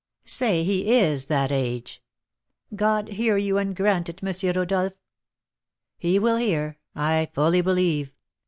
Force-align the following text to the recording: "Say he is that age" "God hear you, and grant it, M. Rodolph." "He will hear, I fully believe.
"Say 0.25 0.63
he 0.63 0.97
is 0.97 1.25
that 1.25 1.51
age" 1.51 2.01
"God 2.75 3.09
hear 3.09 3.37
you, 3.37 3.59
and 3.59 3.75
grant 3.75 4.09
it, 4.09 4.23
M. 4.23 4.55
Rodolph." 4.55 4.93
"He 5.99 6.17
will 6.17 6.37
hear, 6.37 6.79
I 6.95 7.29
fully 7.35 7.61
believe. 7.61 8.15